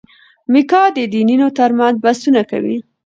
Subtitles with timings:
[0.51, 2.77] میکا د دینونو ترمنځ بحثونه کوي.